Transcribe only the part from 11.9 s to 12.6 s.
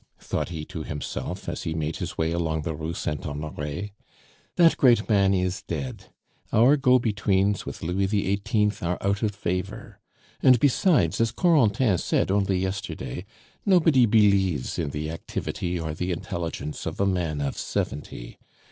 said only